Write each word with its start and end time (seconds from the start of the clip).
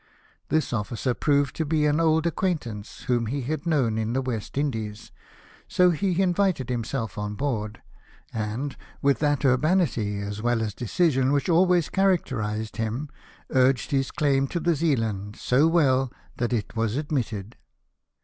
This 0.49 0.73
officer 0.73 1.13
proved 1.13 1.55
to 1.57 1.63
be 1.63 1.85
an 1.85 1.99
old 1.99 2.25
ac 2.25 2.33
quaintance, 2.35 3.03
whom 3.03 3.27
he 3.27 3.41
had 3.41 3.67
known 3.67 3.99
in 3.99 4.13
the 4.13 4.21
West 4.23 4.57
Indies, 4.57 5.11
so 5.67 5.91
he 5.91 6.19
invited 6.19 6.69
himself 6.69 7.19
on 7.19 7.35
board; 7.35 7.83
and, 8.33 8.75
with 9.03 9.19
that 9.19 9.45
urbanity, 9.45 10.19
as 10.19 10.41
well 10.41 10.63
as 10.63 10.73
decision, 10.73 11.31
which 11.31 11.49
always 11.49 11.89
character 11.89 12.37
ised 12.37 12.77
him, 12.77 13.09
urged 13.51 13.91
his 13.91 14.09
claim 14.09 14.47
to 14.47 14.59
the 14.59 14.73
Zealand 14.73 15.35
so 15.35 15.67
well 15.67 16.11
that 16.37 16.51
it 16.51 16.75
was 16.75 16.97
admitted. 16.97 17.55